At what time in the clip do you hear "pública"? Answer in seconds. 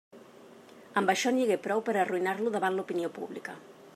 3.19-3.59